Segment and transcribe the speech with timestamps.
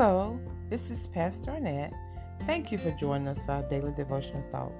[0.00, 0.38] Hello,
[0.70, 1.92] this is Pastor Annette.
[2.46, 4.70] Thank you for joining us for our daily devotional thought.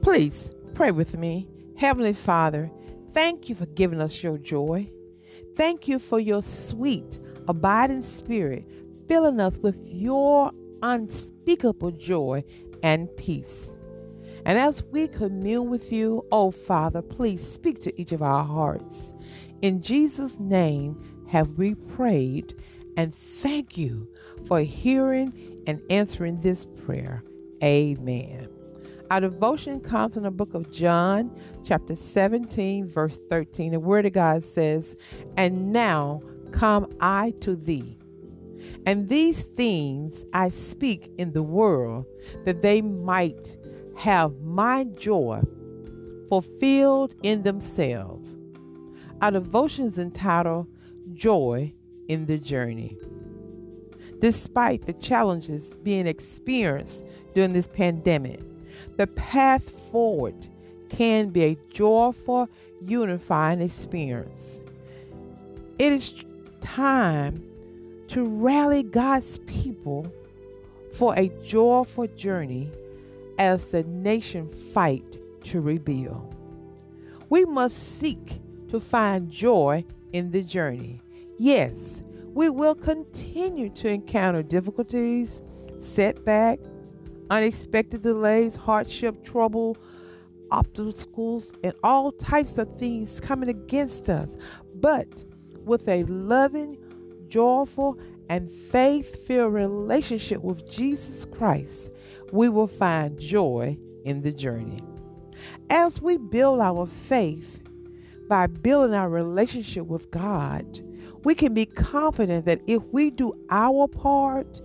[0.00, 1.48] Please pray with me.
[1.76, 2.70] Heavenly Father,
[3.12, 4.88] thank you for giving us your joy.
[5.56, 7.18] Thank you for your sweet,
[7.48, 8.70] abiding spirit,
[9.08, 10.52] filling us with your
[10.84, 12.44] unspeakable joy
[12.84, 13.72] and peace.
[14.44, 19.15] And as we commune with you, oh Father, please speak to each of our hearts.
[19.66, 22.54] In Jesus' name have we prayed,
[22.96, 24.06] and thank you
[24.46, 25.32] for hearing
[25.66, 27.24] and answering this prayer.
[27.64, 28.48] Amen.
[29.10, 33.72] Our devotion comes from the book of John, chapter 17, verse 13.
[33.72, 34.94] The word of God says,
[35.36, 36.22] And now
[36.52, 37.98] come I to thee.
[38.86, 42.06] And these things I speak in the world,
[42.44, 43.56] that they might
[43.96, 45.42] have my joy
[46.28, 48.36] fulfilled in themselves.
[49.22, 50.66] Our devotion is entitled
[51.14, 51.72] Joy
[52.06, 52.98] in the Journey.
[54.18, 57.02] Despite the challenges being experienced
[57.34, 58.40] during this pandemic,
[58.98, 60.34] the path forward
[60.90, 62.48] can be a joyful,
[62.86, 64.60] unifying experience.
[65.78, 66.24] It is
[66.60, 67.42] time
[68.08, 70.12] to rally God's people
[70.92, 72.70] for a joyful journey
[73.38, 76.34] as the nation fight to rebuild.
[77.28, 81.00] We must seek to find joy in the journey.
[81.38, 82.02] Yes,
[82.34, 85.40] we will continue to encounter difficulties,
[85.80, 86.58] setback,
[87.30, 89.76] unexpected delays, hardship, trouble,
[90.50, 94.28] obstacles, and all types of things coming against us.
[94.76, 95.24] But
[95.64, 96.78] with a loving,
[97.28, 101.90] joyful, and faith filled relationship with Jesus Christ,
[102.32, 104.78] we will find joy in the journey.
[105.70, 107.60] As we build our faith
[108.28, 110.80] by building our relationship with God,
[111.24, 114.60] we can be confident that if we do our part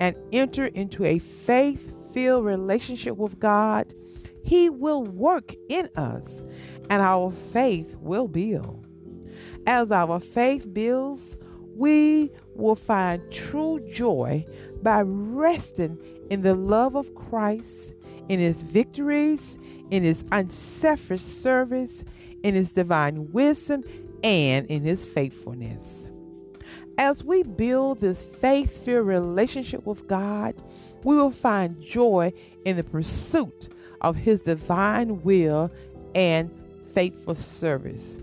[0.00, 3.92] and enter into a faith filled relationship with God,
[4.44, 6.28] He will work in us
[6.90, 8.86] and our faith will build.
[9.66, 11.36] As our faith builds,
[11.74, 14.44] we will find true joy
[14.82, 15.98] by resting
[16.30, 17.94] in the love of Christ,
[18.28, 19.58] in his victories,
[19.90, 22.04] in his unselfish service,
[22.42, 23.84] in his divine wisdom,
[24.22, 26.08] and in his faithfulness.
[26.98, 30.54] As we build this faith filled relationship with God,
[31.04, 32.32] we will find joy
[32.64, 33.68] in the pursuit
[34.00, 35.70] of his divine will
[36.14, 36.50] and
[36.94, 38.14] faithful service.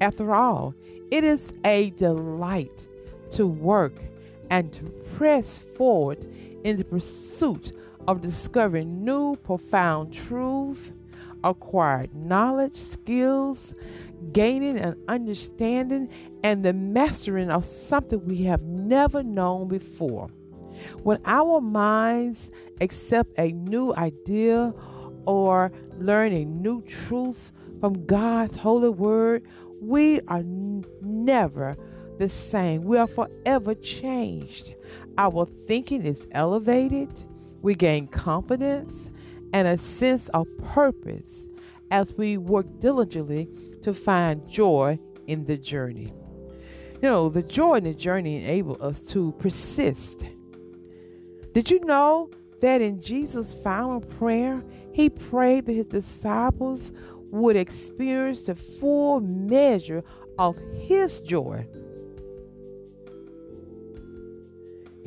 [0.00, 0.74] After all,
[1.10, 2.88] it is a delight
[3.32, 3.94] to work
[4.50, 4.84] and to
[5.16, 6.24] press forward
[6.64, 7.72] in the pursuit
[8.06, 10.92] of discovering new profound truth,
[11.44, 13.74] acquired knowledge, skills,
[14.32, 16.08] gaining an understanding,
[16.42, 20.28] and the mastering of something we have never known before.
[21.02, 24.74] When our minds accept a new idea
[25.26, 29.46] or learn a new truth from God's holy word,
[29.80, 31.76] we are n- never
[32.18, 32.84] the same.
[32.84, 34.74] We are forever changed.
[35.18, 37.10] Our thinking is elevated,
[37.60, 39.10] we gain confidence
[39.52, 41.46] and a sense of purpose
[41.90, 43.48] as we work diligently
[43.82, 46.12] to find joy in the journey.
[47.02, 50.26] You know, the joy in the journey enables us to persist.
[51.52, 52.30] Did you know
[52.60, 54.62] that in Jesus' final prayer,
[54.92, 56.92] he prayed that his disciples
[57.30, 60.04] would experience the full measure
[60.38, 61.66] of his joy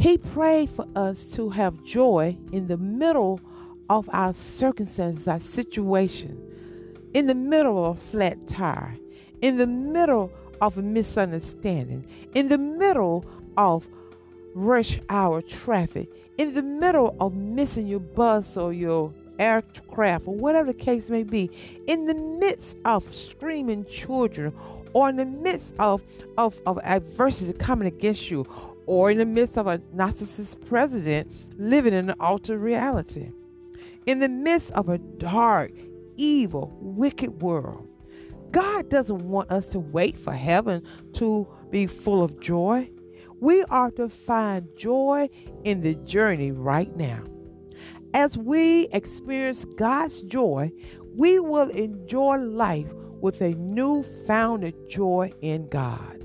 [0.05, 3.39] He prayed for us to have joy in the middle
[3.89, 6.41] of our circumstances, our situation,
[7.13, 8.97] in the middle of a flat tire,
[9.41, 10.31] in the middle
[10.61, 13.25] of a misunderstanding, in the middle
[13.57, 13.87] of
[14.53, 20.71] rush hour traffic, in the middle of missing your bus or your aircraft or whatever
[20.71, 21.49] the case may be,
[21.87, 24.53] in the midst of screaming children
[24.93, 26.01] or in the midst of,
[26.37, 28.45] of, of adversity coming against you
[28.85, 33.29] or in the midst of a narcissist president living in an altered reality.
[34.05, 35.71] In the midst of a dark,
[36.15, 37.87] evil, wicked world,
[38.51, 42.89] God doesn't want us to wait for heaven to be full of joy.
[43.41, 45.29] We are to find joy
[45.63, 47.23] in the journey right now.
[48.13, 50.71] As we experience God's joy,
[51.15, 56.23] we will enjoy life with a new-founded joy in God.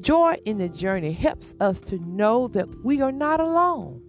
[0.00, 4.02] Joy in the journey helps us to know that we are not alone.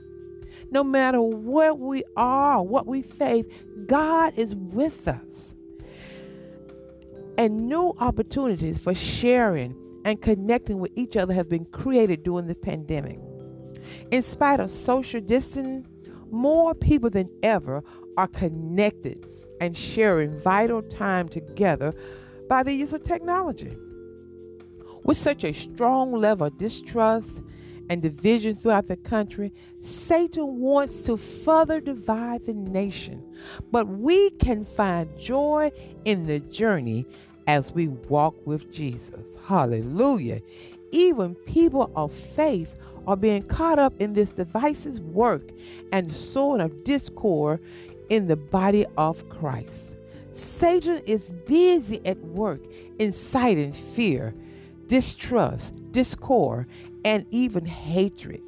[0.71, 3.45] No matter where we are, what we face,
[3.87, 5.55] God is with us.
[7.37, 9.75] And new opportunities for sharing
[10.05, 13.19] and connecting with each other have been created during this pandemic.
[14.11, 15.87] In spite of social distancing,
[16.31, 17.83] more people than ever
[18.17, 19.25] are connected
[19.61, 21.93] and sharing vital time together
[22.47, 23.75] by the use of technology.
[25.03, 27.41] With such a strong level of distrust
[27.89, 29.51] and division throughout the country,
[29.81, 33.23] Satan wants to further divide the nation.
[33.71, 35.71] But we can find joy
[36.05, 37.05] in the journey
[37.47, 39.25] as we walk with Jesus.
[39.45, 40.41] Hallelujah.
[40.91, 42.73] Even people of faith
[43.07, 45.49] are being caught up in this device's work
[45.91, 47.59] and sowing of discord
[48.09, 49.93] in the body of Christ.
[50.33, 52.61] Satan is busy at work
[52.99, 54.33] inciting fear,
[54.89, 56.67] distrust, discord,
[57.05, 58.41] and even hatred.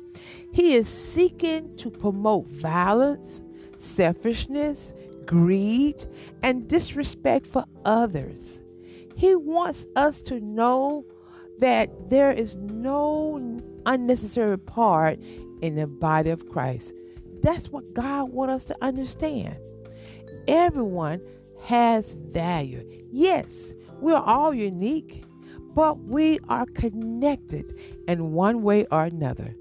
[0.52, 3.40] He is seeking to promote violence,
[3.80, 4.78] selfishness,
[5.26, 6.04] greed,
[6.44, 8.60] and disrespect for others.
[9.16, 11.06] He wants us to know
[11.60, 15.20] that there is no unnecessary part
[15.62, 16.92] in the body of Christ.
[17.42, 19.56] That's what God wants us to understand.
[20.48, 21.22] Everyone
[21.62, 22.84] has value.
[23.12, 23.46] Yes,
[24.00, 25.24] we're all unique,
[25.74, 27.78] but we are connected
[28.08, 29.56] in one way or another.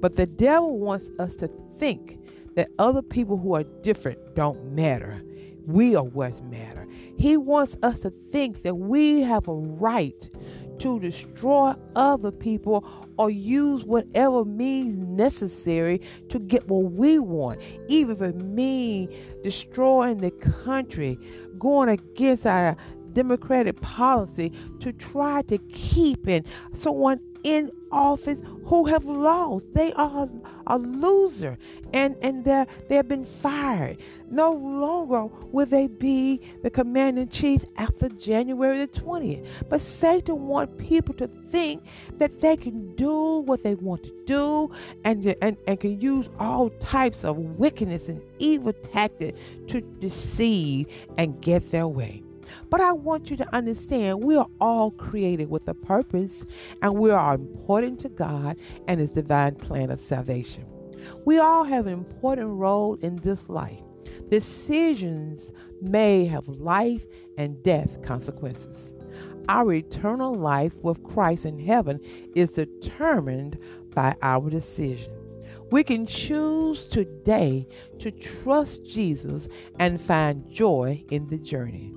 [0.00, 2.18] But the devil wants us to think
[2.56, 5.22] that other people who are different don't matter.
[5.66, 6.88] We are what matter.
[7.16, 10.30] He wants us to think that we have a right
[10.78, 12.86] to destroy other people
[13.18, 17.60] or use whatever means necessary to get what we want.
[17.88, 21.18] Even if it means destroying the country,
[21.58, 22.76] going against our
[23.12, 29.66] democratic policy to try to keep in someone in office who have lost.
[29.74, 30.28] They are
[30.66, 31.58] a loser
[31.92, 33.98] and, and they they have been fired.
[34.30, 39.44] No longer will they be the commander in chief after January the 20th.
[39.68, 41.84] But Satan wants people to think
[42.18, 44.70] that they can do what they want to do
[45.04, 49.36] and, and, and can use all types of wickedness and evil tactics
[49.66, 50.86] to deceive
[51.18, 52.22] and get their way.
[52.68, 56.44] But I want you to understand we are all created with a purpose
[56.82, 58.56] and we are important to God
[58.88, 60.64] and His divine plan of salvation.
[61.24, 63.80] We all have an important role in this life.
[64.28, 65.50] Decisions
[65.80, 67.06] may have life
[67.36, 68.92] and death consequences.
[69.48, 72.00] Our eternal life with Christ in heaven
[72.36, 73.58] is determined
[73.94, 75.12] by our decision.
[75.70, 77.66] We can choose today
[78.00, 79.48] to trust Jesus
[79.78, 81.94] and find joy in the journey.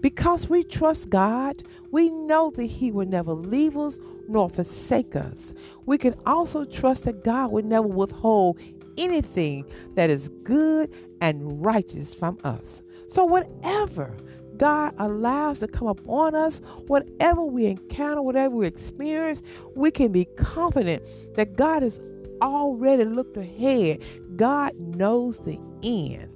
[0.00, 3.98] Because we trust God, we know that He will never leave us
[4.28, 5.54] nor forsake us.
[5.86, 8.58] We can also trust that God will never withhold
[8.98, 9.64] anything
[9.94, 12.82] that is good and righteous from us.
[13.08, 14.14] So, whatever
[14.58, 19.40] God allows to come upon us, whatever we encounter, whatever we experience,
[19.74, 21.02] we can be confident
[21.36, 22.00] that God has
[22.42, 24.02] already looked ahead.
[24.36, 26.28] God knows the end.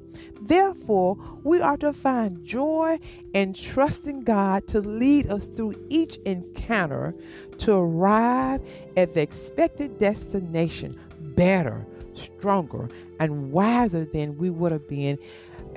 [0.46, 2.98] Therefore, we are to find joy
[3.32, 7.14] in trusting God to lead us through each encounter
[7.58, 8.60] to arrive
[8.96, 12.88] at the expected destination better, stronger,
[13.20, 15.16] and wiser than we would have been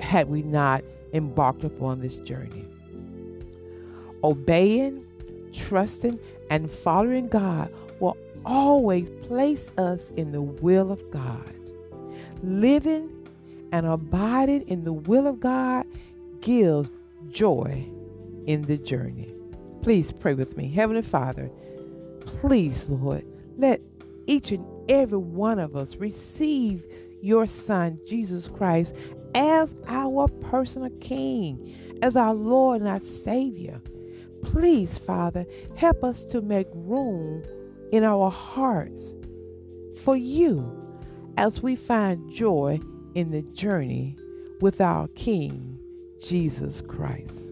[0.00, 0.82] had we not
[1.12, 2.64] embarked upon this journey.
[4.24, 5.06] Obeying,
[5.52, 6.18] trusting,
[6.50, 11.54] and following God will always place us in the will of God.
[12.42, 13.15] Living
[13.72, 15.86] and abiding in the will of God
[16.40, 16.90] gives
[17.28, 17.86] joy
[18.46, 19.32] in the journey.
[19.82, 20.68] Please pray with me.
[20.68, 21.50] Heavenly Father,
[22.24, 23.24] please, Lord,
[23.56, 23.80] let
[24.26, 26.84] each and every one of us receive
[27.22, 28.94] your Son, Jesus Christ,
[29.34, 33.80] as our personal King, as our Lord and our Savior.
[34.42, 35.44] Please, Father,
[35.76, 37.42] help us to make room
[37.92, 39.14] in our hearts
[40.02, 40.72] for you
[41.36, 42.78] as we find joy
[43.16, 44.14] in the journey
[44.60, 45.78] with our King,
[46.20, 47.50] Jesus Christ,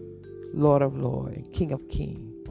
[0.53, 2.47] Lord of Lords and King of Kings.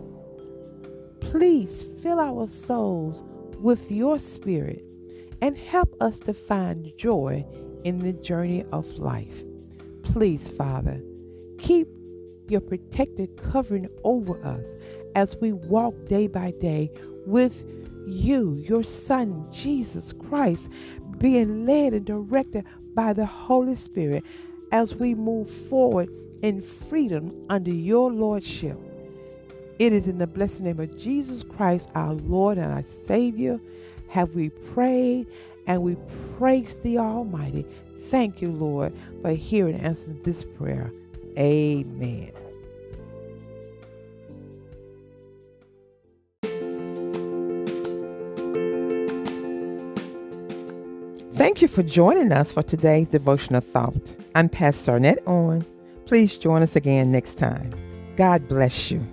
[1.22, 3.24] Please fill our souls
[3.60, 4.84] with your spirit
[5.41, 7.46] and help us to find joy
[7.84, 9.43] in the journey of life.
[10.01, 11.00] Please, Father,
[11.60, 11.88] keep
[12.48, 14.67] your protected covering over us
[15.13, 16.89] as we walk day by day
[17.27, 17.63] with
[18.08, 20.67] you, your Son, Jesus Christ,
[21.20, 24.23] being led and directed by the Holy Spirit
[24.71, 26.09] as we move forward
[26.41, 28.77] in freedom under your Lordship.
[29.79, 33.59] It is in the blessed name of Jesus Christ, our Lord and our Savior,
[34.09, 35.27] have we prayed
[35.65, 35.97] and we
[36.38, 37.65] praise the Almighty.
[38.09, 40.91] Thank you, Lord, for hearing and answering this prayer.
[41.38, 42.42] Amen.
[51.43, 54.15] Thank you for joining us for today's devotional thought.
[54.33, 55.65] I'm Pastor Arnett Owen.
[56.05, 57.69] Please join us again next time.
[58.15, 59.05] God bless you.